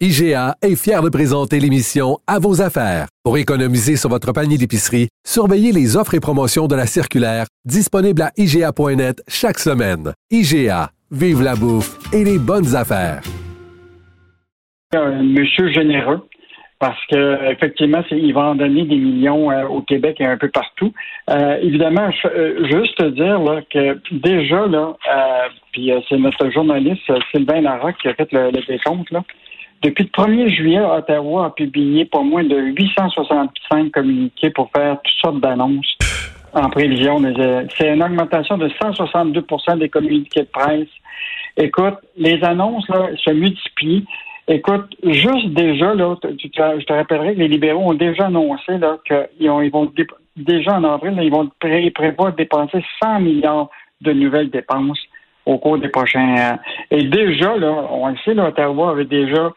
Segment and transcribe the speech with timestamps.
[0.00, 3.06] IGA est fier de présenter l'émission À vos affaires.
[3.22, 8.22] Pour économiser sur votre panier d'épicerie, surveillez les offres et promotions de la circulaire disponible
[8.22, 10.12] à IGA.net chaque semaine.
[10.32, 13.22] IGA, vive la bouffe et les bonnes affaires.
[14.94, 16.22] Un monsieur généreux
[16.80, 20.50] parce que effectivement, il va en donner des millions euh, au Québec et un peu
[20.50, 20.92] partout.
[21.30, 23.40] Euh, évidemment, euh, juste dire
[23.72, 24.66] que déjà
[25.72, 29.22] puis c'est notre journaliste Sylvain Larocque qui a fait le, le décompte là.
[29.84, 35.20] Depuis le 1er juillet, Ottawa a publié pas moins de 865 communiqués pour faire toutes
[35.20, 35.98] sortes d'annonces
[36.54, 37.20] en prévision.
[37.76, 40.88] C'est une augmentation de 162% des communiqués de presse.
[41.58, 44.06] Écoute, les annonces se multiplient.
[44.48, 49.70] Écoute, juste déjà, là, je te rappellerai que les libéraux ont déjà annoncé qu'ils ils
[49.70, 49.92] vont
[50.34, 53.68] déjà en avril, ils vont pré prévoir dépenser 100 milliards
[54.00, 55.00] de nouvelles dépenses
[55.44, 56.56] au cours des prochains.
[56.90, 59.52] et déjà, là, on le sait, là, Ottawa avait déjà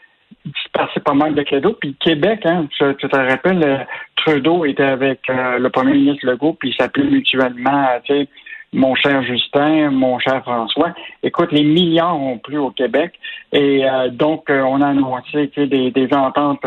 [0.74, 1.76] passé pas mal de cadeaux.
[1.80, 3.78] Puis Québec, hein, tu, te rappelles, euh,
[4.16, 8.28] Trudeau était avec euh, le premier ministre Legault, puis il s'appelait mutuellement, tu sais,
[8.74, 10.94] mon cher Justin, mon cher François.
[11.24, 13.14] Écoute, les milliards ont plu au Québec.
[13.54, 16.66] Et euh, donc, on a annoncé des, des ententes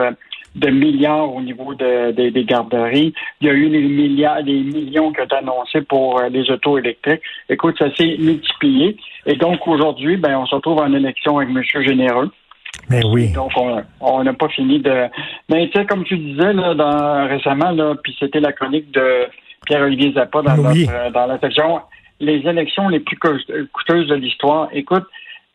[0.57, 3.13] de milliards au niveau de, des garderies.
[3.41, 6.79] Il y a eu des milliards, des millions qui ont été annoncés pour les autos
[6.79, 7.23] électriques.
[7.49, 8.97] Écoute, ça s'est multiplié.
[9.27, 11.63] Et donc, aujourd'hui, ben, on se retrouve en élection avec M.
[11.85, 12.31] Généreux.
[12.89, 13.33] Mais ben oui.
[13.33, 13.53] Donc,
[14.01, 15.07] on n'a pas fini de.
[15.49, 19.27] Mais tu sais, comme tu disais là, dans, récemment, là, puis c'était la chronique de
[19.67, 21.81] Pierre-Olivier Zappa dans, euh, dans la section
[22.19, 24.69] Les élections les plus coûteuses de l'histoire.
[24.73, 25.05] Écoute,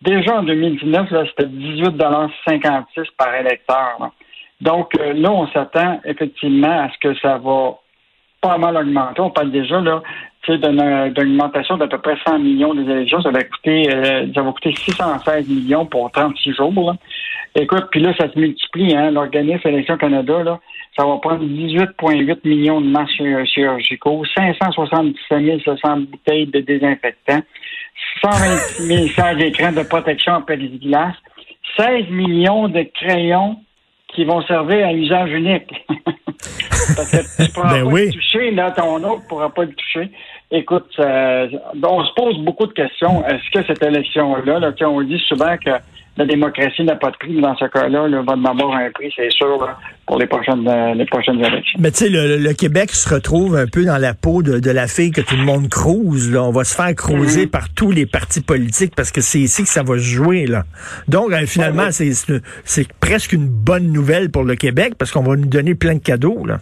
[0.02, 4.12] déjà en 2019, là, c'était 18,56 par électeur.
[4.62, 7.78] Donc euh, là, on s'attend effectivement à ce que ça va
[8.42, 9.22] pas mal augmenter.
[9.22, 10.02] On parle déjà là,
[10.48, 13.22] d'une augmentation d'à peu près 100 millions des élections.
[13.22, 16.96] Ça va coûter, euh, ça va coûter 616 millions pour 36 jours.
[17.56, 18.96] Écoute, puis là, ça se multiplie.
[18.96, 20.60] Hein, L'organisme Élection Canada, là,
[20.98, 27.42] ça va prendre 18,8 millions de masques chirurgicaux, 577 700 bouteilles de désinfectants,
[28.22, 31.16] 126 100 écrans de protection en pelliculasse,
[31.78, 33.58] 16 millions de crayons
[34.08, 35.74] qui vont servir à usage unique.
[36.96, 39.74] Parce que tu pourras ben pas le toucher, là, ton autre ne pourra pas le
[39.74, 40.12] toucher.
[40.52, 41.48] Écoute, euh,
[41.84, 43.26] on se pose beaucoup de questions.
[43.26, 45.72] Est-ce que cette élection-là, là, on dit souvent que
[46.18, 49.12] la démocratie n'a pas de prix, mais dans ce cas-là, là, va avoir un prix,
[49.16, 49.68] c'est sûr,
[50.06, 51.80] pour les prochaines, euh, les prochaines élections.
[51.80, 55.12] Mais tu sais, le, Québec se retrouve un peu dans la peau de, la fille
[55.12, 56.32] que tout le monde crouse.
[56.32, 56.44] Là.
[56.44, 57.50] On va se faire croiser mm-hmm.
[57.50, 60.46] par tous les partis politiques parce que c'est ici que ça va se jouer.
[60.46, 60.64] Là.
[61.10, 65.48] Donc, euh, finalement, c'est presque une bonne nouvelle pour le Québec parce qu'on va nous
[65.48, 66.46] donner plein de cadeaux.
[66.46, 66.60] Là.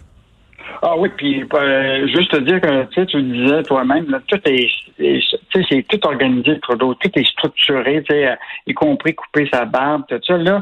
[0.86, 4.68] Ah oui, puis euh, juste te dire que tu disais toi-même, tout est,
[4.98, 8.34] c'est tout organisé, Trudeau, tout est structuré, euh,
[8.66, 10.36] y compris couper sa barbe, tout ça.
[10.36, 10.60] Là,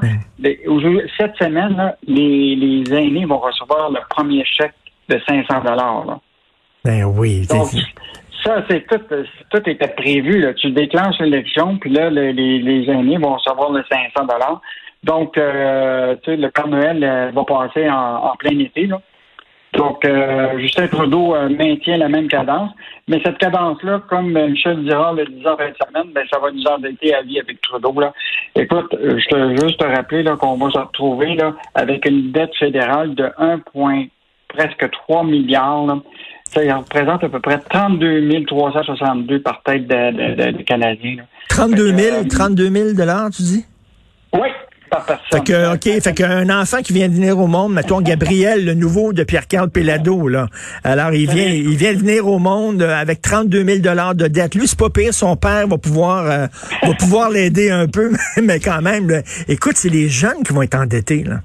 [1.18, 4.74] cette semaine, les, les aînés vont recevoir le premier chèque
[5.08, 6.20] de 500 dollars.
[6.84, 7.44] Ben oui.
[7.50, 7.70] Donc,
[8.44, 9.00] ça, c'est tout,
[9.50, 10.40] tout était prévu.
[10.40, 10.54] Là.
[10.54, 14.60] Tu déclenches l'élection, puis là, les, les aînés vont recevoir le 500 dollars.
[15.02, 18.86] Donc, euh, tu sais, le Père Noël euh, va passer en, en plein été.
[18.86, 19.00] Là.
[19.82, 22.70] Donc, euh, Justin Trudeau euh, maintient la même cadence.
[23.08, 26.52] Mais cette cadence-là, comme Michel Dirard le disait en fin de semaine, ben, ça va
[26.52, 27.92] nous endetter à vie avec Trudeau.
[27.98, 28.12] Là.
[28.54, 32.30] Écoute, euh, je te juste te rappeler là, qu'on va se retrouver là, avec une
[32.30, 33.58] dette fédérale de 1,
[34.46, 35.86] presque 3 milliards.
[35.86, 35.98] Là.
[36.44, 41.16] Ça représente à peu près 32 362 par tête de, de, Canadiens.
[41.48, 43.66] 32 000, 32 000 dollars, tu dis?
[45.30, 48.74] Fait que, OK, fait qu'un enfant qui vient de venir au monde, mettons Gabriel, le
[48.74, 50.48] nouveau de Pierre-Carl Pelado, là.
[50.84, 54.54] Alors, il vient, il vient de venir au monde avec 32 000 dollars de dette.
[54.54, 56.46] Lui, c'est pas pire, son père va pouvoir, euh,
[56.82, 58.12] va pouvoir l'aider un peu,
[58.42, 61.40] mais quand même, écoute, c'est les jeunes qui vont être endettés, là.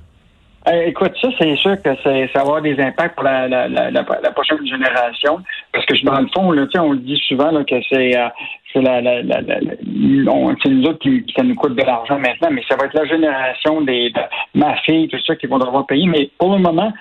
[0.68, 3.90] Euh, écoute, ça, c'est sûr que ça va avoir des impacts pour la, la, la,
[3.90, 5.42] la, prochaine génération.
[5.72, 8.28] Parce que dans le fond, là, on le dit souvent là, que c'est euh,
[8.75, 12.75] la, la, la, c'est nous autres qui, ça nous coûte de l'argent maintenant, mais ça
[12.75, 14.22] va être la génération des de
[14.56, 16.06] ma fille, tout ça, qui vont devoir payer.
[16.08, 16.92] Mais pour le moment,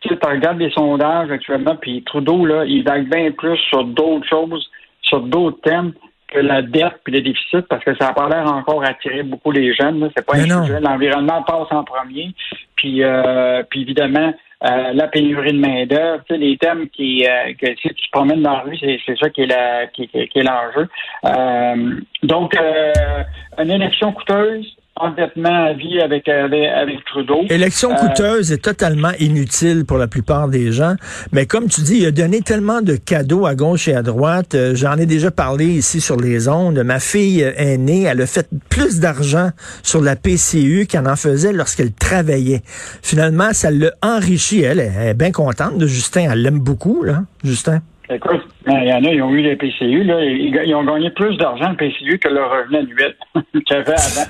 [0.00, 4.70] tu regardes les sondages actuellement, puis Trudeau, là, il vague bien plus sur d'autres choses,
[5.02, 5.92] sur d'autres thèmes
[6.30, 9.50] que la dette puis le déficit, parce que ça n'a pas l'air encore attirer beaucoup
[9.50, 10.10] les jeunes.
[10.16, 10.80] C'est pas un sujet.
[10.80, 12.34] L'environnement passe en premier.
[12.76, 14.32] Puis, euh, puis évidemment,
[14.62, 18.52] euh, la pénurie de main-d'œuvre, les thèmes qui, euh, que si tu te promènes dans
[18.52, 20.88] la rue, c'est, c'est ça qui est, la, qui, qui est l'enjeu.
[21.24, 23.22] Euh, donc, euh,
[23.58, 27.42] une élection coûteuse, endettement à vie avec, avec, Trudeau.
[27.48, 30.94] Élection euh, coûteuse et totalement inutile pour la plupart des gens.
[31.32, 34.54] Mais comme tu dis, il a donné tellement de cadeaux à gauche et à droite.
[34.54, 36.78] Euh, j'en ai déjà parlé ici sur les ondes.
[36.84, 39.50] Ma fille aînée, elle a fait plus d'argent
[39.82, 42.62] sur la PCU qu'elle en faisait lorsqu'elle travaillait.
[43.02, 44.62] Finalement, ça l'a enrichi.
[44.62, 46.28] Elle, elle est bien contente de Justin.
[46.32, 47.80] Elle l'aime beaucoup, là, Justin.
[48.12, 51.36] Écoute, il y en a, ils ont eu les PCU, là, ils, ont gagné plus
[51.36, 53.14] d'argent le PCU que leur revenu annuel
[53.64, 54.28] qu'ils avaient avant.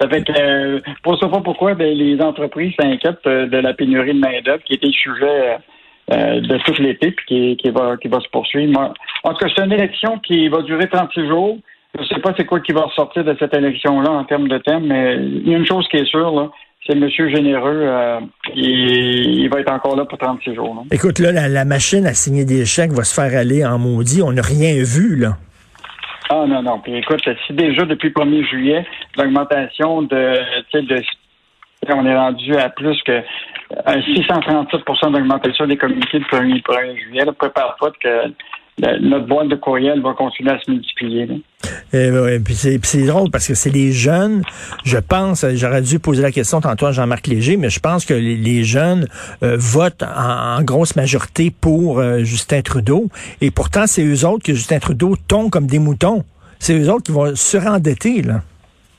[0.00, 4.14] Ça fait que, euh, pour pas pourquoi ben, les entreprises s'inquiètent euh, de la pénurie
[4.14, 5.58] de main-d'œuvre qui était le sujet
[6.10, 8.94] euh, de tout l'été puis qui, va, qui va se poursuivre.
[9.24, 11.58] en tout cas, c'est une élection qui va durer 36 jours.
[11.94, 14.58] Je ne sais pas c'est quoi qui va ressortir de cette élection-là en termes de
[14.58, 16.50] thème, mais il y a une chose qui est sûre, là,
[16.86, 17.08] c'est M.
[17.08, 18.20] Généreux, euh,
[18.54, 20.84] il, va être encore là pour 36 jours.
[20.90, 24.22] Écoute, là, la, la, machine à signer des chèques va se faire aller en maudit.
[24.22, 25.36] On n'a rien vu, là.
[26.32, 26.78] Ah non, non.
[26.78, 28.86] Puis écoute, si déjà depuis le 1er juillet,
[29.18, 30.38] l'augmentation de,
[30.80, 31.02] de
[31.88, 33.20] on est rendu à plus que
[33.74, 37.24] 637% euh, d'augmentation des communiqués du 1er, 1er juillet.
[37.36, 38.32] Prépare-toi que
[39.00, 41.42] notre boîte de courriel va continuer à se multiplier.
[41.92, 44.42] Et, eh puis c'est drôle parce que c'est les jeunes,
[44.84, 48.14] je pense, j'aurais dû poser la question tantôt à Jean-Marc Léger, mais je pense que
[48.14, 49.06] les, jeunes
[49.42, 53.08] euh, votent en, grosse majorité pour euh, Justin Trudeau.
[53.40, 56.24] Et pourtant, c'est eux autres que Justin Trudeau tombe comme des moutons.
[56.58, 58.42] C'est eux autres qui vont surendetter, là.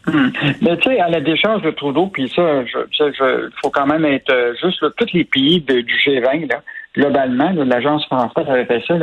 [0.08, 0.30] Hmm.
[0.62, 4.32] Mais tu sais, à la décharge de Trudeau, puis ça, il faut quand même être
[4.32, 8.96] euh, juste, tous les pays du G20, là, globalement, l'Agence française avait fait ça,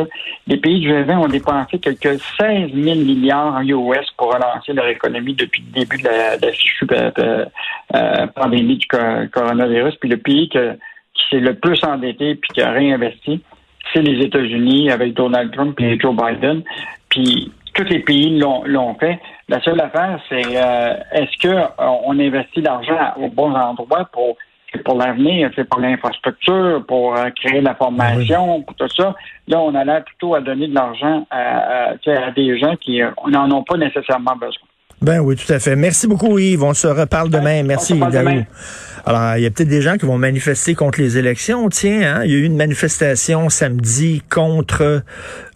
[0.46, 4.86] les pays du G20 ont dépensé quelques 16 000 milliards en US pour relancer leur
[4.88, 7.44] économie depuis le début de la, de euh, euh,
[7.94, 9.94] euh, pandémie du coronavirus.
[9.96, 10.58] Puis le pays qui
[11.30, 13.42] s'est le plus endetté puis qui a réinvesti,
[13.92, 16.62] c'est les États-Unis avec Donald Trump et Joe Biden.
[17.08, 19.18] Puis tous les pays l'ont fait.
[19.48, 24.36] La seule affaire, c'est est-ce qu'on investit l'argent au bon endroit pour
[24.72, 29.14] c'est pour l'avenir, c'est pour l'infrastructure, pour euh, créer la formation, pour tout ça.
[29.46, 33.10] Là, on a l'air plutôt à donner de l'argent à, à, des gens qui euh,
[33.28, 34.67] n'en ont pas nécessairement besoin.
[35.00, 35.76] Ben oui, tout à fait.
[35.76, 36.62] Merci beaucoup, Yves.
[36.62, 37.62] On se reparle demain.
[37.62, 38.44] Merci, Daou.
[39.06, 41.68] Alors, il y a peut-être des gens qui vont manifester contre les élections.
[41.70, 45.02] Tiens, hein, il y a eu une manifestation samedi contre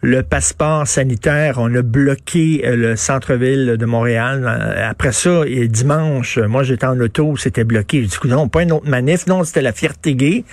[0.00, 1.56] le passeport sanitaire.
[1.58, 4.44] On a bloqué euh, le centre-ville de Montréal.
[4.46, 8.02] Euh, après ça, et dimanche, moi j'étais en auto, c'était bloqué.
[8.02, 9.26] Du coup, non, pas une autre manif.
[9.26, 10.44] Non, c'était la fierté gay.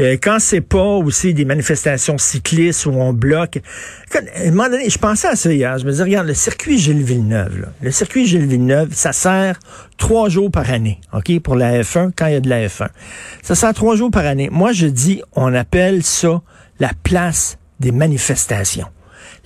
[0.00, 3.58] Euh, quand c'est pas aussi des manifestations cyclistes où on bloque.
[4.14, 5.78] à un moment donné, je pensais à ça hier.
[5.78, 9.58] Je me disais, regarde, le circuit Gilles Villeneuve, là, le circuit Gilles ça sert
[9.96, 12.88] trois jours par année, OK, pour la F1, quand il y a de la F1.
[13.42, 14.48] Ça sert trois jours par année.
[14.50, 16.42] Moi, je dis, on appelle ça
[16.78, 18.88] la place des manifestations.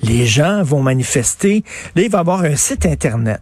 [0.02, 1.64] Les gens vont manifester.
[1.94, 3.40] Là, il va y avoir un site Internet.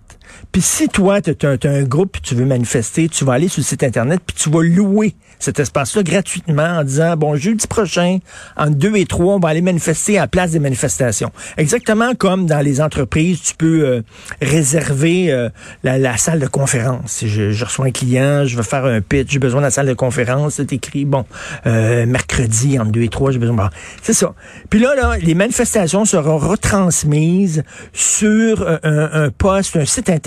[0.52, 3.60] Puis si toi, tu as, un groupe et tu veux manifester, tu vas aller sur
[3.60, 8.18] le site Internet puis tu vas louer cet espace-là gratuitement en disant, bon, jeudi prochain,
[8.56, 11.32] en deux et trois, on va aller manifester à la place des manifestations.
[11.56, 14.02] Exactement comme dans les entreprises, tu peux euh,
[14.42, 15.48] réserver euh,
[15.82, 17.12] la, salle de conférence.
[17.12, 19.86] Si je, reçois un client, je veux faire un pitch, j'ai besoin de la salle
[19.86, 21.24] de conférence, c'est écrit, bon,
[21.66, 23.56] euh, mercredi, en deux et trois, j'ai besoin...
[23.56, 23.68] Bon,
[24.02, 24.34] c'est ça.
[24.68, 27.62] Puis là, là, les manifestations seront retransmises
[27.94, 30.19] sur un, un poste, un site Internet,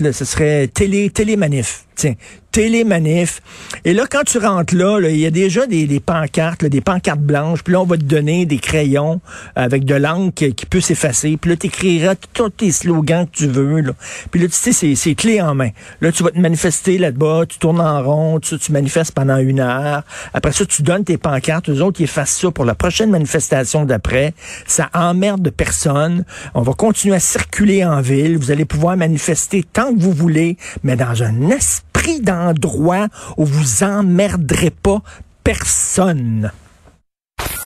[0.00, 1.85] là, ce serait télé, télémanif.
[1.96, 2.14] Tiens,
[2.56, 3.42] télémanif.
[3.84, 7.20] Et là, quand tu rentres là, il y a déjà des, des pancartes, des pancartes
[7.20, 7.62] blanches.
[7.62, 9.20] Puis là, on va te donner des crayons
[9.54, 11.36] avec de l'encre qui, peut s'effacer.
[11.36, 13.80] Puis là, tu écriras tous tes slogans que tu veux.
[13.80, 13.92] Là.
[14.30, 15.68] Puis là, tu sais, c'est clé en main.
[16.00, 19.60] Là, tu vas te manifester là-bas, tu tournes en rond, tu, tu manifestes pendant une
[19.60, 20.02] heure.
[20.32, 21.68] Après ça, tu donnes tes pancartes.
[21.68, 24.32] Eux autres, ils effacent ça pour la prochaine manifestation d'après.
[24.66, 26.24] Ça emmerde de personne.
[26.54, 28.38] On va continuer à circuler en ville.
[28.38, 31.85] Vous allez pouvoir manifester tant que vous voulez, mais dans un esprit
[32.20, 35.02] d'endroit où vous emmerderez pas
[35.44, 36.50] personne.